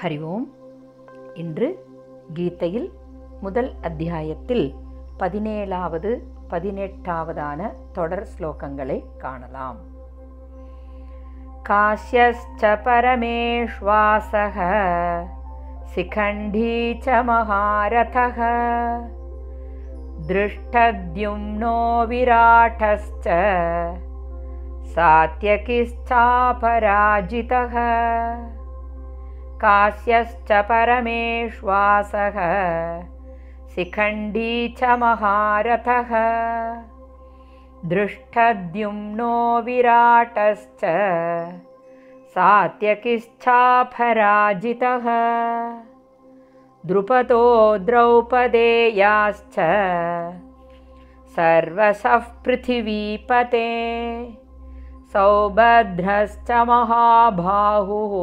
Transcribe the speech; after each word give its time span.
ஹரி 0.00 0.18
ஓம் 0.28 0.46
இன்று 1.34 1.68
கீதையில் 2.34 2.88
முதல் 3.40 3.70
அத்தியாயத்தில் 3.80 4.66
பதினேழாவது 5.18 6.10
பதினெட்டாவதான 6.50 7.60
தொடர் 7.92 8.26
ஸ்லோகங்களை 8.34 8.98
காணலாம் 9.18 9.78
काश्यश्च 11.64 12.62
परमेश्वासः 12.84 14.56
शिखण्डी 15.92 16.70
च 17.04 17.06
महारथः 17.28 18.38
दृष्टद्युम्नो 20.28 21.76
विराटश्च 22.06 23.26
सात्यकिश्चापराजितः 26.48 27.74
काश्यश्च 29.63 30.49
परमेश्वासः 30.69 32.37
शिखण्डी 33.75 34.53
च 34.79 34.83
महारथः। 35.01 36.11
दृष्टद्युम्नो 37.85 39.35
विराटश्च 39.65 40.83
सात्यकिश्चापराजितः 42.33 43.45
द्रुपदो 46.85 47.45
द्रौपदेयाश्च 47.87 49.55
सर्वशः 51.35 52.25
पृथिवीपते। 52.45 53.69
सौभद्रश्च 55.13 56.51
महाबाहुः 56.69 58.13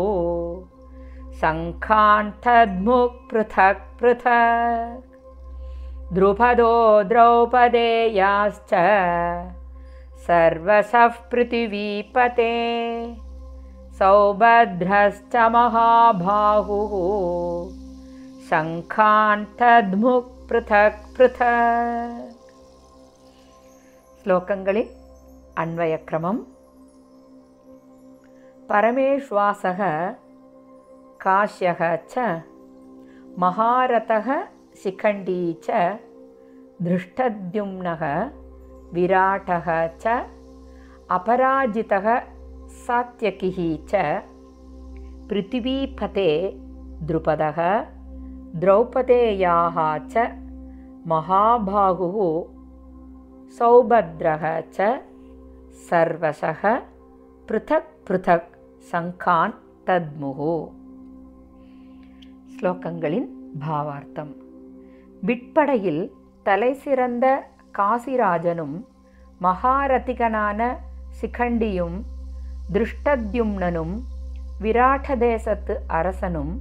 शङ्खान्तद्मुक् 1.41 3.21
पृथक् 3.31 3.85
पृथक् 4.01 5.07
द्रुपदो 6.15 6.73
द्रौपदेयाश्च 7.03 8.73
सर्वसः 10.27 11.07
पृथिवीपते। 11.33 12.53
सौभद्रश्च 13.99 15.37
महाबाहुः 15.55 16.95
शङ्खान्तद्मुक् 18.51 20.33
पृथक् 20.51 21.03
पृथक् 21.17 22.31
श्लोकङ्गी 24.23 24.83
अन्वयक्रमम्। 25.59 26.41
परमेश्वासः 28.73 29.81
काश्यः 31.23 31.81
च 32.11 32.43
महारथः 33.43 34.29
शिखण्डी 34.83 35.43
च 35.65 35.99
धृष्टद्युम्नः 36.83 38.05
विराटः 38.95 39.69
च 40.05 40.17
अपराजितः 41.17 42.09
सात्यकिः 42.87 43.59
च 43.91 44.23
पृथिवीपते 45.31 46.31
द्रुपदः 47.11 47.61
द्रौपदेयाः 48.65 49.79
च 50.09 50.27
महाबाहुः 51.13 52.19
सौभद्रः 53.59 54.45
च 54.61 54.91
सर्वशः 55.91 56.63
पृथक् 57.49 57.95
पृथक् 58.09 58.53
सङ्खान् 58.91 59.59
तद्मुः। 59.87 60.80
ஸ்லோகங்களின் 62.61 63.29
பாவார்த்தம். 63.61 64.33
விட்படையில் 65.23 66.13
தலைசிறந்த 66.43 67.27
காசிராஜனும் 67.79 68.75
மகாரதிகனான 69.41 70.77
சிகண்டியும் 71.21 71.97
திருஷ்டத்யும்னனும் 72.73 73.95
விராட்ட 74.61 75.17
தேசத்து 75.17 75.81
அரசனும் 75.87 76.61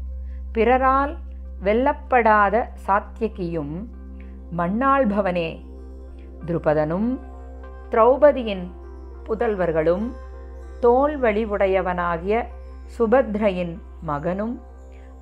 பிறரால் 0.53 1.17
வெல்லப்படாத 1.63 2.63
சாத்தியகியும் 2.88 3.89
மண்ணாள்பவனே 4.57 5.49
துருபதனும் 6.45 7.09
திரௌபதியின் 7.89 8.65
புதல்வர்களும் 9.27 10.07
தோல் 10.79 11.21
வழிவுடையவனாகிய 11.21 12.45
சுபத்ரையின் 12.97 13.77
மகனும் 14.05 14.59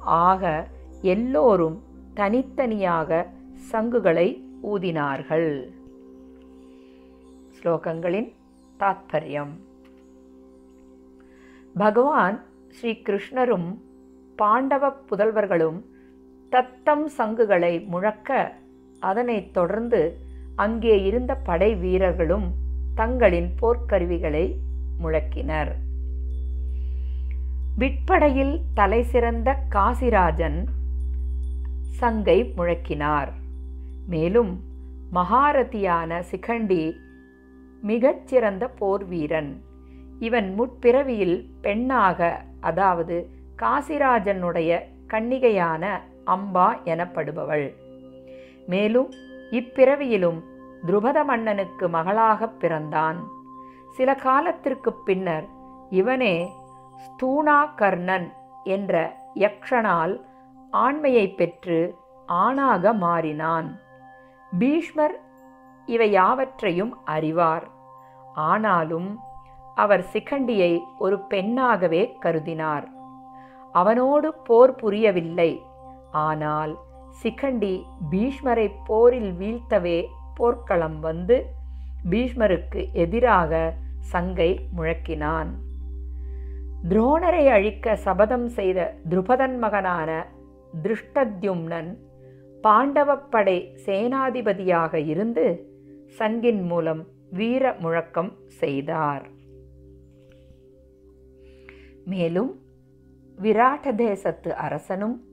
ஆக 0.07 0.67
எல்லோரும் 1.01 1.83
தனித்தனியாக 2.13 3.27
சங்குகளை 3.53 4.27
ஊதினார்கள். 4.63 5.69
ஸ்லோகங்களின் 7.57 8.31
தாத்பரியம். 8.79 9.53
பகவான் 11.73 12.43
ஸ்ரீ 12.69 12.91
கிருஷ்ணரும் 12.91 13.77
பாண்டவ 14.35 14.93
புதல்வர்களும் 15.09 15.81
தத்தம் 16.49 17.07
சங்குகளை 17.17 17.85
முழக்க 17.85 18.53
அதனைத் 18.99 19.53
தொடர்ந்து 19.53 20.17
அங்கே 20.55 21.03
இருந்த 21.03 21.35
படை 21.35 21.75
வீரர்களும் 21.75 22.53
தங்களின் 22.95 23.49
போர்க்கருவிகளை 23.61 24.53
முழக்கினர். 25.03 25.73
விட்படையில் 27.77 28.61
தலை 28.73 29.03
சிறந்த 29.03 29.57
காசிராஜன் 29.69 30.65
சங்கை 31.81 32.53
முழக்கினார். 32.57 33.31
மேலும் 34.07 34.59
மகாரதியான 35.13 36.23
சிகண்டி 36.31 36.95
மிகச்சிறந்த 37.81 38.67
போர் 38.67 39.05
வீரன். 39.05 39.61
இவன் 40.19 40.55
முற்பிறவியில் 40.59 41.45
பெண்ணாக 41.61 42.43
அதாவது 42.59 43.29
காசிராஜனுடைய 43.61 44.79
கன்னிகையான 45.07 45.99
அம்பா 46.25 46.77
எனப்படுபவள். 46.85 47.73
மேலும் 48.67 49.11
இப்பிறவியிலும் 49.51 50.41
துருபத 50.85 51.23
மன்னனுக்கு 51.25 51.89
மகளாகப் 51.89 52.57
பிறந்தான். 52.59 53.15
சில 53.95 54.15
காலத்திற்கு 54.15 54.93
பின்னர் 54.93 55.47
இவனே 55.89 56.65
ஸ்தூணாகர்ணன் 57.03 58.27
என்ற 58.63 59.15
யக்ஷனால் 59.35 60.21
ஆண்மையை 60.71 61.29
பெற்று 61.29 61.95
ஆணாக 62.25 62.93
மாறினான். 62.93 63.79
பீஷ்மர் 64.59 65.15
இவை 65.85 66.11
யாவற்றையும் 66.11 66.93
அறிவார். 67.05 67.67
ஆனாலும் 68.33 69.19
அவர் 69.75 70.05
சிகண்டியை 70.13 70.79
ஒரு 70.97 71.19
பெண்ணாகவே 71.19 72.17
கருதினார். 72.21 72.87
அவனோடு 73.71 74.33
போர் 74.33 74.75
புரியவில்லை. 74.75 75.61
ஆனால் 76.11 76.73
சிகண்டி 77.23 77.83
பீஷ்மரை 78.11 78.67
போரில் 78.85 79.31
வீழ்த்தவே 79.33 80.05
போர்க்களம் 80.35 80.99
வந்து 80.99 81.37
பீஷ்மருக்கு 82.09 82.81
எதிராக 82.93 83.73
சங்கை 83.99 84.51
முழக்கினான். 84.77 85.51
துரோணரை 86.83 87.47
அழிக்க 87.47 87.95
சபதம் 87.95 88.47
செய்த 88.47 88.93
துருபதன் 89.09 89.57
மகனான 89.57 90.27
திருஷ்டத்யும்னன் 90.83 91.97
பாண்டவப்படை 92.63 93.67
சேனாதிபதியாக 93.85 94.93
இருந்து 94.93 95.69
சங்கின் 96.19 96.61
மூலம் 96.67 97.07
வீர 97.29 97.75
முழக்கம் 97.79 98.31
செய்தார். 98.47 99.29
மேலும் 102.05 102.61
விராட்ட 103.37 103.95
தேசத்து 103.95 104.55
அரசனும் 104.55 105.23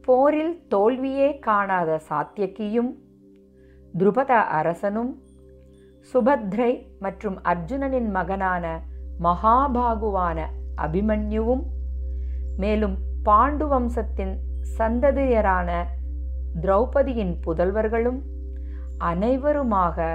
போரில் 0.00 0.64
தோல்வியே 0.68 1.38
காணாத 1.38 2.00
சாத்தியக்கியும் 2.08 2.94
துருபத 3.98 4.32
அரசனும் 4.44 5.22
சுபத்ரை 6.12 6.86
மற்றும் 6.98 7.38
அர்ஜுனனின் 7.42 8.10
மகனான 8.10 8.80
மகாபாகுவான 9.22 10.58
அபிமன்யுவும் 10.84 11.64
மேலும் 12.56 12.96
பாண்டு 13.24 13.66
வம்சத்தின் 13.68 14.34
சந்ததியரான 14.78 15.70
திரௌபதியின் 16.60 17.34
புதல்வர்களும் 17.44 18.20
அனைவருமாக 18.98 20.06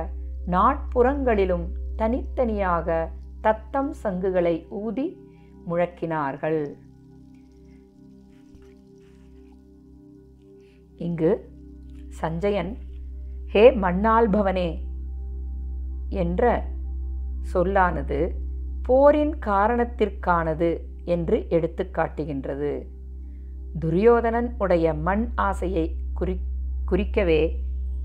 நாட்புறங்களிலும் 0.51 1.67
தனித்தனியாக 1.95 2.87
தத்தம் 3.41 3.91
சங்குகளை 4.03 4.55
ஊதி 4.69 5.07
முழக்கினார்கள். 5.69 6.59
இங்கு 10.97 11.31
சஞ்சயன் 12.21 12.71
ஹே 13.53 13.63
மண்ணாள்பவனே 13.83 14.69
என்ற 16.09 16.43
சொல்லானது 17.53 18.19
போரின் 18.87 19.33
காரணத்திற்கானது 19.45 20.69
என்று 21.05 21.37
எடுத்து 21.49 21.83
காட்டுகின்றது. 21.91 22.73
துரியோதனன் 23.79 24.49
உடைய 24.57 24.93
மண் 25.07 25.25
ஆசையை 25.47 25.85
குறி 26.13 26.35
குறிக்கவே 26.91 27.41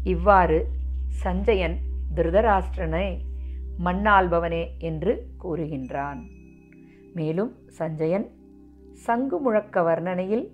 இவ்வாறு 0.04 0.58
சஞ்சயன் 1.22 1.76
திருதராஷ்டிரனை 2.14 3.08
மண்ணாள்பவனே 3.84 4.64
என்று 4.78 5.12
கூறுகின்றான். 5.42 6.20
மேலும் 7.14 7.52
சஞ்சயன் 7.78 8.26
சங்கு 9.06 9.38
முழக்க 9.38 9.82
வர்ணனையில் 9.82 10.46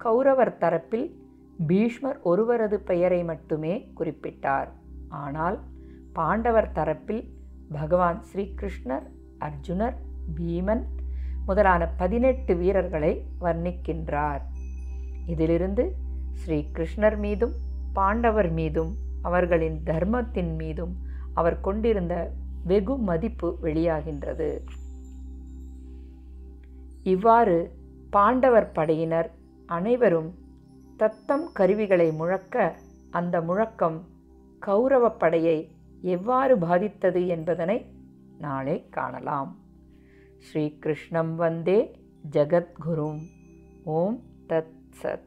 கௌரவர் 0.00 0.58
தரப்பில் 0.60 1.06
பீஷ்மர் 1.66 2.18
ஒருவரது 2.22 2.78
பெயரை 2.80 3.20
மட்டுமே 3.24 3.74
குறிப்பிட்டார். 3.98 4.70
ஆனால் 5.08 5.58
பாண்டவர் 6.12 6.72
தரப்பில் 6.72 7.22
பகவான் 7.72 8.18
ஸ்ரீகிருஷ்ணர் 8.30 9.06
அர்ஜுனர் 9.46 9.96
பீமன் 10.36 10.84
முதலான 11.46 11.82
பதினெட்டு 12.00 12.52
வீரர்களை 12.56 13.12
வர்ணிக்கின்றார். 13.40 14.42
இதிலிருந்து 15.26 15.84
ஸ்ரீ 16.40 16.58
கிருஷ்ணர் 16.72 17.18
மீதும் 17.18 17.54
பாண்டவர் 17.92 18.50
மீதும் 18.52 18.92
அவர்களின் 19.22 19.78
தர்மத்தின் 19.84 20.52
மீதும் 20.54 20.94
அவர் 21.34 21.58
கொண்டிருந்த 21.60 22.14
வெகு 22.64 22.94
மதிப்பு 23.08 23.48
வெளியாகின்றது. 23.62 24.50
இவ்வாறு 27.12 27.56
பாண்டவர் 28.10 28.68
படையினர் 28.72 29.28
அனைவரும் 29.66 30.30
தத்தம் 30.96 31.46
கருவிகளை 31.52 32.08
முழக்க 32.12 32.56
அந்த 33.10 33.36
முழக்கம் 33.40 33.98
கௌரவ 34.62 35.06
படையை 35.22 35.58
எவ்வாறு 36.14 36.54
பாதித்தது 36.58 37.20
என்பதனை 37.26 37.76
நாளை 38.38 38.88
காணலாம். 38.88 39.58
ஸ்ரீகிருஷ்ணம் 40.38 41.36
வந்தே 41.36 42.04
ஜகத்குரும். 42.30 43.20
ஓம் 43.84 44.22
தத் 44.48 44.74
சத். 45.02 45.25